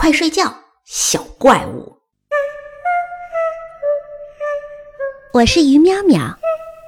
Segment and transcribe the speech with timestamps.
[0.00, 1.98] 快睡觉，小怪物！
[5.34, 6.36] 我是于淼淼，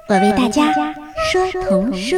[0.09, 0.73] 我为大家
[1.31, 2.15] 说童书。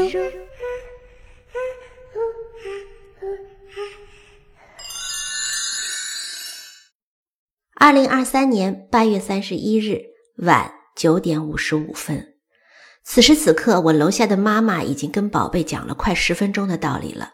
[7.76, 10.02] 二零二三年八月三十一日
[10.38, 12.36] 晚九点五十五分，
[13.04, 17.34] 此时此刻，我楼下的妈妈已经跟宝贝讲了快十分钟的道理了。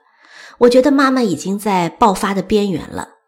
[0.58, 3.21] 我觉得妈妈已经在爆发的边缘了。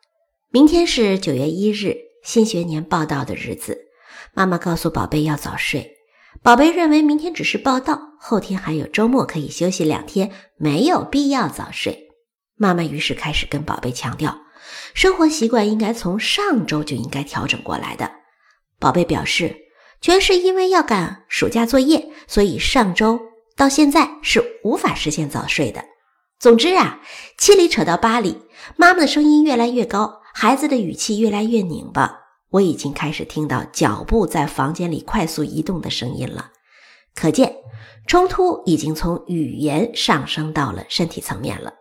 [0.53, 3.87] 明天是九月一日，新学年报道的日子。
[4.35, 5.95] 妈妈告诉宝贝要早睡。
[6.43, 12.09] 宝贝认为明天只是报道，后天还有周末可以休息两天，没有必要早睡。
[12.55, 14.41] 妈妈于是开始跟宝贝强调，
[14.93, 18.11] 生活习惯应该从上周就应该调整过来的。
[18.77, 19.55] 宝贝表示，
[20.01, 23.19] 全是因为要赶暑假作业，所以上周
[23.57, 25.83] 到现在是无法实现早睡的。
[26.37, 27.01] 总之啊，
[27.39, 28.37] 七里扯到八里，
[28.77, 32.19] 妈妈的声音越来越高，孩子的语气越来越拧巴。
[32.49, 36.51] 我已经开始听到脚步在房间里快速移动的声音了，
[37.15, 37.55] 可见
[38.05, 41.73] 冲突已经从语言上升到了身体层面了。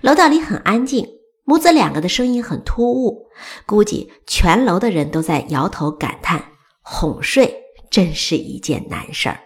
[0.00, 1.06] 楼道里很安静，
[1.44, 3.28] 母子两个的声音很突兀，
[3.64, 6.44] 估计全楼的人都在摇头感叹：
[6.82, 7.54] 哄睡
[7.88, 9.38] 真是一件难事儿。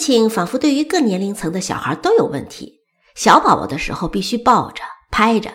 [0.00, 2.80] 情仿佛对于各年龄层的小孩都有问题。
[3.14, 5.50] 小宝宝的时候必须抱着、拍着，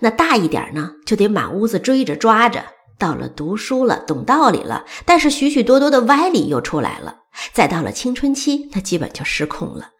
[0.00, 2.62] 那大一点呢，就得满屋子追着、抓着。
[2.98, 7.16] 到了读书了、懂道理了，但是许许多多的歪理又出来了。
[7.52, 9.90] 再到了青春期，那基本就失控了。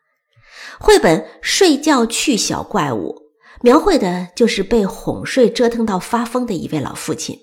[0.79, 3.15] 绘本《睡觉去小怪物》
[3.63, 7.39] 描绘的就是被哄睡折腾到发疯的一位老父亲。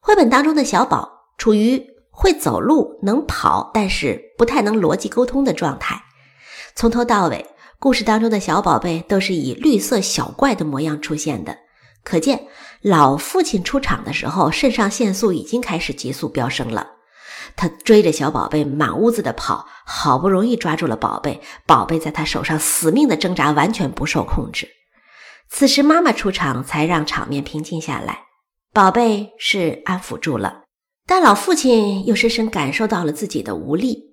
[0.00, 1.97] 绘本当中的小宝处于。
[2.20, 6.02] 会走路，能跑，但是不太能逻辑沟通的状态。
[6.74, 7.46] 从头到尾，
[7.78, 11.56] 故事当中的小宝贝都是以绿色小怪的模样出现的，
[12.02, 12.48] 可见
[12.82, 16.88] 老父亲出场的时候，肾上腺素已经开始急速飙升了。
[17.54, 24.68] 他追着小宝贝满屋子的跑，好不容易抓住了宝贝，宝贝在他手上死命的挣扎，完全不受控制。
[25.48, 28.24] 此时妈妈出场，才让场面平静下来，
[28.72, 30.64] 宝贝是安抚住了。
[31.10, 34.10] 但老父亲又深深感受到了自己的无力，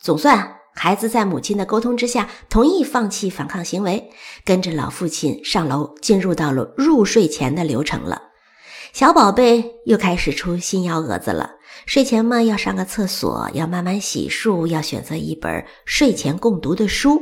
[0.00, 4.10] 总算孩子在母亲的沟通之下同意放弃反抗行为，
[4.44, 8.22] 跟着老父亲上楼，进入到了入睡前的流程了。
[8.92, 17.20] 小宝贝又开始出新幺蛾子了，睡前嘛要上个厕所，要慢慢洗漱，要选择一本睡前共读的书，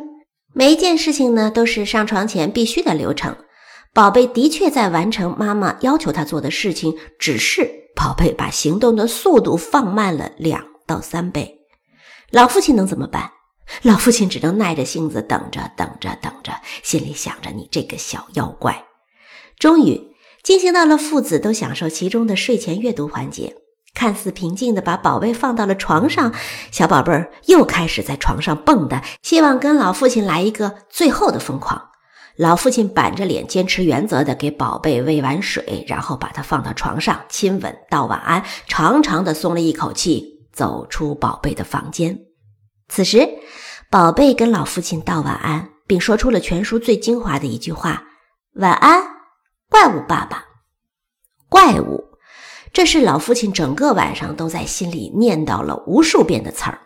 [0.53, 3.35] 每一件事情呢都是上床前必须的流程。
[3.95, 7.84] 宝贝的确在完成妈妈要求他做的事情，只是。
[7.95, 11.61] 宝贝把行动的速度放慢了两到三倍，
[12.31, 13.31] 老父亲能怎么办？
[13.83, 18.85] 老父亲只能耐着性子等着，等着，等着，心里想着你这个小妖怪。
[19.59, 23.57] 终于进行到了父子都享受其中的睡前阅读环节，
[23.95, 26.35] 看似平静的把宝贝放到了床上，
[26.71, 31.91] 小宝贝儿又开始在床上蹦跶，希望跟老父亲来一个最后的疯狂。
[32.37, 42.19] 老父亲板着脸，坚持原则的给宝贝喂完水，然后把他放到床上，亲吻，道晚安，长长的松了一口气，走出宝贝的房间。
[42.89, 43.29] 此时，
[43.89, 48.03] 宝贝跟老父亲道晚安，并说出了全书最精华的一句话
[48.57, 49.01] ：“晚安，
[49.71, 50.45] 怪物爸爸。”
[51.49, 52.03] 怪物，
[52.73, 56.81] 这是老父亲整个晚上都在心里念叨了无数遍的词儿，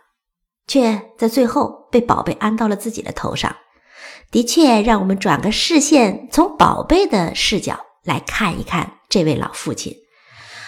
[0.67, 3.57] 却在最后被宝贝安到了自己的头上。
[4.31, 9.95] 的确，让我们转个视线，从宝贝的视角来看一看这位老父亲。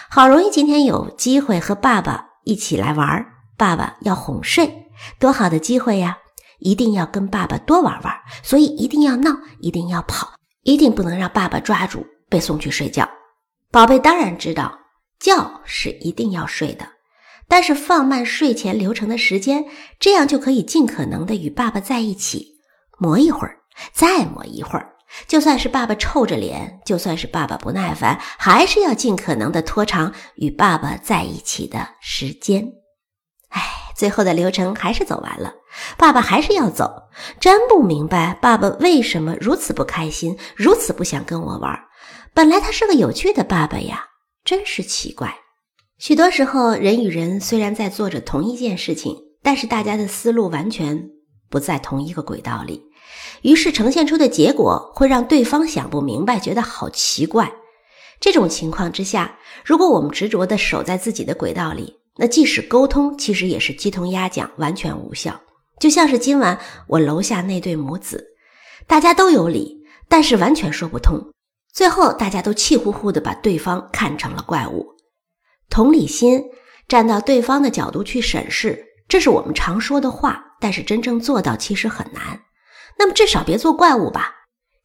[0.09, 3.25] 好容易今天有机会和爸爸一起来玩，
[3.57, 4.87] 爸爸要哄睡，
[5.19, 6.17] 多好的机会呀！
[6.59, 8.13] 一定要跟爸爸多玩玩，
[8.43, 10.33] 所以一定要闹，一定要跑，
[10.63, 13.09] 一定不能让爸爸抓住被送去睡觉。
[13.71, 14.77] 宝贝当然知道，
[15.19, 16.85] 觉是一定要睡的，
[17.47, 19.65] 但是放慢睡前流程的时间，
[19.99, 22.59] 这样就可以尽可能的与爸爸在一起。
[22.99, 23.57] 磨一会儿，
[23.93, 24.93] 再磨一会儿，
[25.27, 32.71] 就算是爸爸臭着脸，就算是爸爸不耐烦，还是要尽可能的拖长与爸爸在一起的时间。
[33.49, 33.61] 哎，
[33.95, 35.53] 最后的流程还是走完了，
[35.97, 37.09] 爸爸还是要走。
[37.39, 41.77] 真不明白爸爸为什么如此不开心，如此不想跟我玩。
[42.33, 44.05] 本来他是个有趣的爸爸呀，
[44.45, 45.35] 真是奇怪。
[45.97, 51.09] 许多时候，人与人虽然在做着同一件事情，但是大家的思路完全
[51.51, 52.81] 不在同一个轨道里。
[53.43, 57.51] 于是呈现出的结果会让对方想不明白，觉得好奇怪。
[58.19, 65.39] 这种情况之下，如果我们执着地守在自己的轨道里，那即使沟通，其实也是鸡同鸭讲，完全无效。
[65.79, 68.23] 就像是今晚我楼下那对母子，
[68.85, 69.77] 大家都有理，
[70.07, 71.19] 但是完全说不通，
[71.73, 74.85] 最后大家都气呼呼地把对方看成了怪物。
[75.69, 76.43] 同理心，
[76.87, 82.43] 站到对方的角度去审视，这是我们常说的话，但是真正做到其实很难。
[82.97, 84.31] 那么至少别做怪物吧，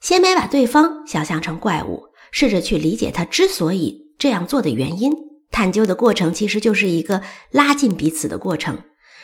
[0.01, 2.03] 先别把对方想象成怪物。
[2.33, 5.13] 试着去理解他之所以这样做的原因，
[5.51, 8.83] 探究的过程其实就是一个拉近彼此的过程。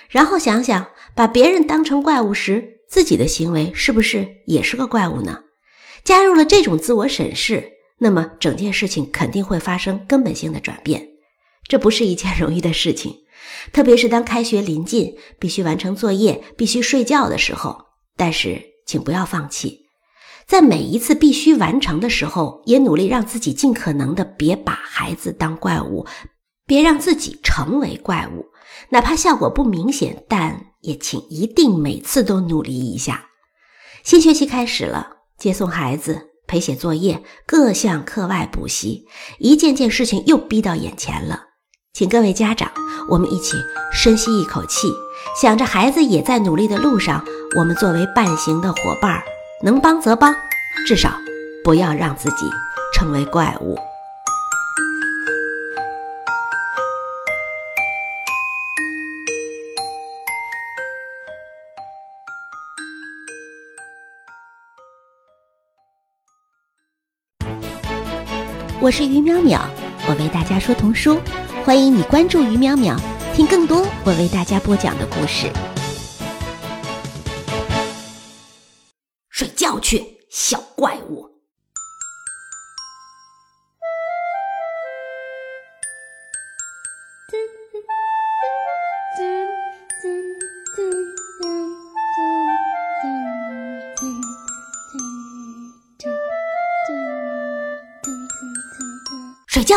[0.08, 5.40] 然后想想，把别人当成怪物时，自己的行为是不是也是个怪物呢？
[6.04, 11.06] 加入了这种自我审视，那么整件事情肯定会发生根本性的转变。
[11.68, 13.14] 这不是一件容易的事情，
[13.72, 17.86] 特别是当开学临近，必须完成作业、必须睡觉的时候。
[18.16, 19.80] 但是，请不要放弃。
[20.46, 26.06] 在每一次必须完成的时候，也努力让自己尽可能的别把孩子当怪物，
[26.66, 28.46] 别让自己成为怪物。
[28.90, 33.26] 哪怕效果不明显，但也请一定每次都努力一下。
[34.02, 39.06] 新学期开始了，接送孩子、陪写作业、各项课外补习，
[39.38, 41.51] 一件件事情又逼到眼前了。
[41.94, 42.72] 请各位家长，
[43.06, 43.54] 我们一起
[43.92, 44.90] 深吸一口气，
[45.38, 47.22] 想着孩子也在努力的路上，
[47.58, 49.22] 我们作为伴行的伙伴。
[49.62, 50.34] 能帮则帮，
[50.86, 51.12] 至少
[51.62, 52.50] 不要让自己
[52.94, 53.78] 成为怪物。
[68.80, 69.60] 我是于淼淼，
[70.08, 71.20] 我为大家说童书，
[71.64, 72.98] 欢迎你关注于淼淼，
[73.36, 75.48] 听更多我为大家播讲的故事。
[79.30, 81.31] 睡觉去，小怪物！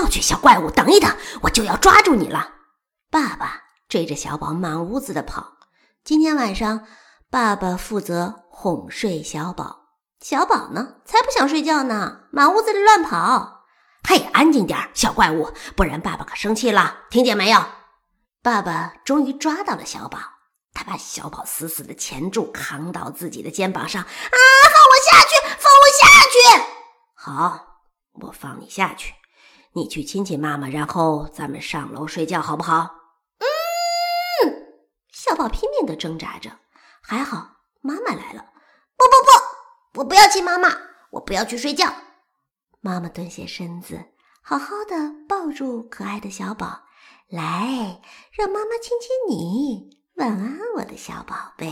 [0.03, 0.69] 觉去，小怪物！
[0.71, 2.51] 等一等，我就要抓住你了！
[3.09, 5.53] 爸爸追着小宝满屋子的跑。
[6.03, 6.85] 今天晚上，
[7.29, 8.41] 爸爸负责。
[8.57, 9.89] 哄睡小宝，
[10.21, 10.95] 小宝呢？
[11.03, 13.65] 才不想睡觉呢，满屋子里乱跑。
[14.07, 17.61] 嘿，安静点，小怪物，不然爸爸可生气了，听见没有？
[18.41, 20.19] 爸爸终于抓到了小宝，
[20.73, 24.01] 他把小宝死死的钳住，扛到自己的肩膀上。
[24.01, 26.63] 啊，放我下去，放我下去！
[27.13, 27.81] 好，
[28.21, 29.13] 我放你下去，
[29.75, 32.95] 你去亲亲妈妈，然后咱们上楼睡觉，好不好？
[33.39, 33.45] 嗯。
[35.11, 36.49] 小宝拼命的挣扎着，
[37.01, 37.57] 还好。
[37.81, 38.53] 妈妈来了！
[38.97, 39.11] 不不
[39.93, 40.69] 不，我不要亲妈妈，
[41.11, 41.93] 我不要去睡觉。
[42.79, 44.05] 妈妈蹲下身子，
[44.41, 46.85] 好好的抱住可爱的小宝，
[47.27, 48.01] 来，
[48.31, 49.99] 让妈妈亲亲你。
[50.15, 51.71] 晚安，我的小宝贝。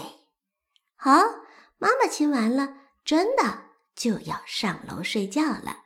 [0.97, 1.11] 好，
[1.79, 3.43] 妈妈亲完了，真的
[3.95, 5.77] 就要上楼睡觉了。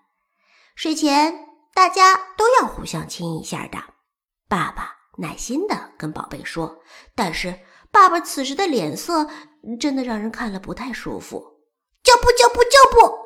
[0.76, 1.47] 睡前
[1.78, 3.78] 大家都要互相亲一下的。
[4.50, 6.80] 爸爸耐心的跟宝贝说，
[7.14, 7.54] 但是。
[7.90, 9.28] 爸爸此时的脸色
[9.80, 11.40] 真的让人看了不太舒服。
[12.04, 13.18] 就不就不就不，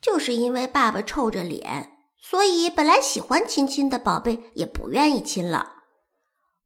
[0.00, 5.74] 就是因为爸爸臭着脸，所以本来喜欢亲亲的宝贝也不愿意亲了。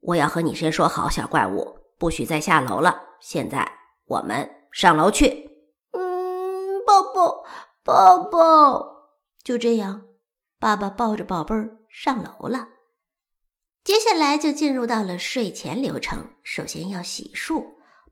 [0.01, 3.03] 我要和你先说好，小怪物，不许再下楼了。
[3.21, 3.71] 现在
[4.07, 5.51] 我们上楼去。
[5.93, 7.45] 嗯，抱抱
[7.83, 9.11] 抱抱，
[9.43, 10.05] 就这样，
[10.61, 12.69] 爸爸抱着宝贝儿上楼了。
[13.83, 16.33] 接下来就进入到了睡前流程。
[16.45, 17.65] 首先要洗漱，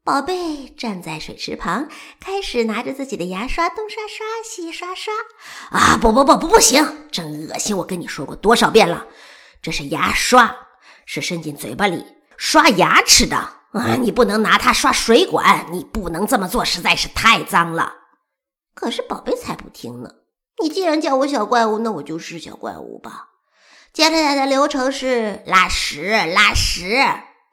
[0.02, 5.12] 宝贝站在水池旁，开始拿着自己的牙刷东刷刷西刷刷。
[5.70, 7.76] 啊，不不不不不行，真恶心！
[7.76, 9.06] 我跟你说过多少遍了，
[9.60, 10.56] 这是牙刷，
[11.04, 12.02] 是伸进嘴巴里
[12.38, 13.36] 刷牙齿的
[13.72, 13.94] 啊！
[14.00, 17.92] 你不能拿它刷水管，你不能这么做，实在是太脏了。
[18.72, 20.10] 可是宝贝才不听呢！
[20.62, 23.28] 你既然叫我小怪物，那我就是小怪物吧。
[23.92, 27.02] 接下来的流程是拉屎，拉屎，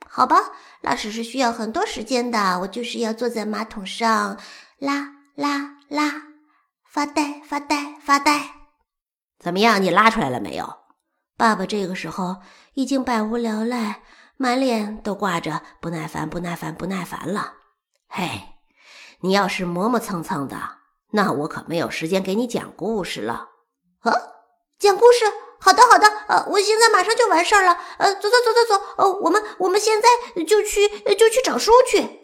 [0.07, 0.38] 好吧，
[0.81, 2.59] 拉屎是需要很多时间的。
[2.62, 4.38] 我就是要坐在马桶上
[4.77, 6.24] 拉拉拉，
[6.88, 8.51] 发呆发呆发呆。
[9.39, 10.77] 怎么样，你拉出来了没有？
[11.38, 12.38] 爸爸这个时候
[12.74, 14.01] 已经百无聊赖，
[14.38, 17.53] 满脸都挂着不耐烦、不耐烦、不耐烦了。
[18.07, 18.41] 嘿，
[19.21, 20.57] 你要是磨磨蹭蹭的，
[21.12, 23.50] 那我可没有时间给你讲故事了。
[24.00, 24.13] 啊，
[24.79, 25.25] 讲故事。
[25.57, 32.21] 好的，好的，呃，我现在马上就完事儿了，呃，走走走走走，呃，我们我们现在就去就去找书去。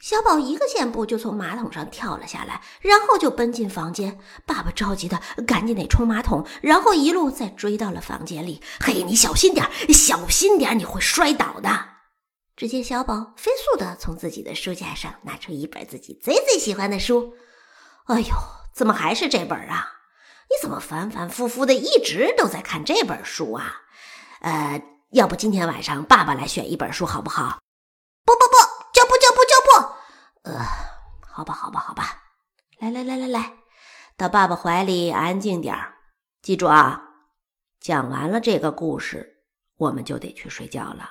[0.00, 4.20] 小宝一个箭步就从马桶上跳了下来，然后就奔进房间。
[4.44, 8.62] 爸爸着急的赶紧得冲马桶，然后一路再追到了房间里。
[8.78, 11.70] 嘿，你小心点，小心点，你会摔倒的。
[12.54, 17.32] 只见小宝飞速的从自己的书架上拿出一本自己最最喜欢的书。
[18.06, 18.34] 哎呦，
[18.72, 19.92] 怎么还是这本啊？
[20.48, 23.82] 你怎么反反复复的一直都在看这本书啊？
[24.40, 27.58] 呃，要不今天晚上爸爸来选一本书好不好？
[28.24, 28.56] 不不不，
[28.92, 30.50] 就不就不就不。
[30.50, 30.64] 呃，
[31.26, 32.22] 好吧好吧好吧，
[32.78, 33.54] 来来来来来，
[34.16, 35.94] 到爸爸怀里安静点儿。
[36.42, 37.02] 记住啊，
[37.80, 39.42] 讲完了这个故事，
[39.78, 41.10] 我们就得去睡觉了。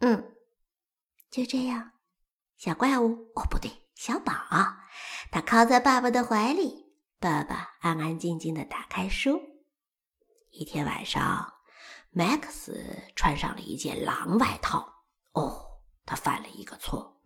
[0.00, 0.32] 嗯，
[1.30, 1.90] 就这样，
[2.56, 4.32] 小怪物哦不对，小宝，
[5.32, 6.86] 他靠在爸爸的怀里。
[7.18, 9.42] 爸爸安安静静的打开书。
[10.50, 11.54] 一天晚上
[12.14, 12.70] ，Max
[13.16, 15.02] 穿上了一件狼外套。
[15.32, 17.20] 哦，他犯了一个错。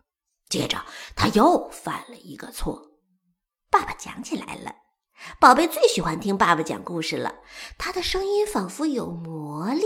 [0.49, 0.83] 接着
[1.15, 2.97] 他又犯了一个错。
[3.69, 4.73] 爸爸讲起来了。
[5.39, 7.35] 宝贝最喜欢听爸爸讲故事了。
[7.77, 9.85] 他的声音仿佛有魔力，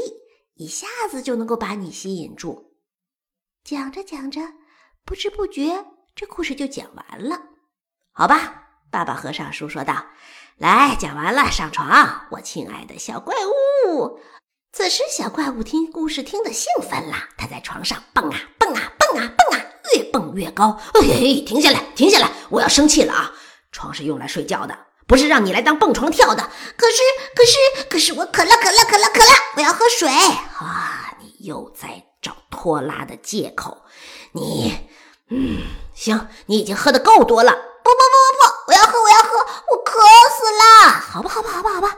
[0.53, 2.77] 一下子就能够把你吸引住。
[3.65, 4.53] 讲着讲着，
[5.03, 5.85] 不知不觉
[6.17, 7.37] 这故事就讲完了。
[8.11, 8.63] 好吧。
[8.89, 10.05] 爸爸合上书说道
[10.57, 14.19] ：“来，讲完了，上床，我亲爱的小怪物。”
[14.73, 20.79] 此时，小怪物听故事听得兴奋了，他在床上蹦啊蹦啊蹦啊蹦啊，越蹦越高。
[20.95, 22.31] 哎，停下来，停下来！
[22.49, 23.33] 我要生气了啊！
[23.71, 26.49] 床是用来睡觉的，不是让你来当蹦床跳的。
[26.77, 27.01] 可是，
[27.35, 29.31] 可是，可是我渴了，渴了，渴了，渴了！
[29.57, 31.13] 我要喝水啊！
[31.19, 33.83] 你又在找拖拉的借口。
[34.31, 34.86] 你，
[35.29, 35.61] 嗯，
[35.93, 37.51] 行，你已经喝的够多了。
[37.51, 38.71] 不不不不不！
[38.71, 39.37] 我要喝，我要喝，
[39.71, 40.91] 我渴死了！
[40.91, 41.97] 好吧，好吧，好吧，好吧，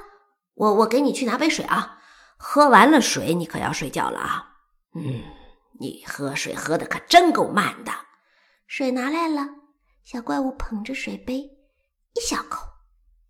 [0.55, 1.97] 我我给你去拿杯水啊。
[2.37, 4.49] 喝完了水，你可要睡觉了啊。
[4.95, 5.23] 嗯，
[5.79, 7.91] 你喝水喝的可真够慢的。
[8.67, 9.47] 水拿来了，
[10.03, 11.35] 小怪物捧着水杯，
[12.13, 12.67] 一小口，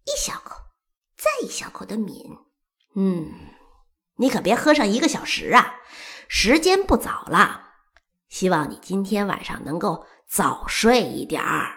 [0.06, 0.56] 一小口，
[1.18, 2.38] 再一小口的抿。
[2.96, 3.32] 嗯，
[4.18, 5.76] 你可别喝上一个小时啊，
[6.28, 7.69] 时间不早了。
[8.30, 11.74] 希望你今天晚上能够早睡一点儿。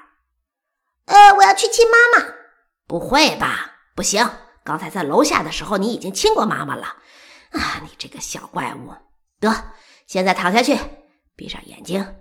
[1.07, 2.33] 呃，我要去亲妈妈。
[2.87, 3.73] 不会吧？
[3.95, 4.29] 不行，
[4.63, 6.97] 刚才在楼下的时候你已经亲过妈妈了。
[7.53, 8.95] 啊，你这个小怪物！
[9.41, 9.53] 得，
[10.07, 10.79] 现在躺下去，
[11.35, 12.17] 闭上眼睛，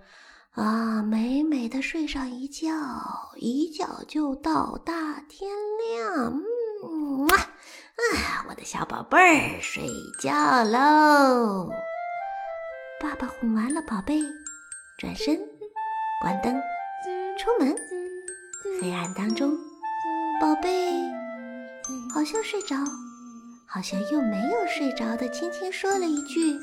[0.51, 2.69] 啊，美美的睡上一觉，
[3.35, 4.93] 一觉就到大
[5.29, 6.41] 天亮。
[6.83, 9.83] 嗯，啊，我的小宝贝儿，睡
[10.21, 11.69] 觉喽。
[13.01, 14.21] 爸爸哄完了宝贝，
[14.99, 15.35] 转身，
[16.21, 16.53] 关灯，
[17.35, 17.75] 出门。
[18.79, 19.57] 黑暗当中，
[20.39, 20.93] 宝贝
[22.13, 22.75] 好像睡着，
[23.65, 26.55] 好像又没有睡着的，轻轻说了一句：“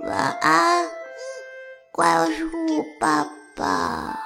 [0.00, 0.88] 晚安，
[1.92, 4.18] 怪物爸爸。”